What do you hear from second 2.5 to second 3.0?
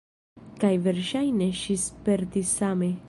same.